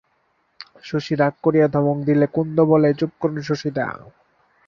[0.83, 3.85] শশী রাগ করিয়া ধমক দিলে কুন্দ বলে, চুপ করুন শশীদা।